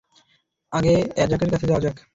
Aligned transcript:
আগে 0.71 0.93
অ্যাজাকের 1.15 1.49
কাছে 1.51 1.65
যাওয়া 1.67 1.83
যাক। 1.85 1.97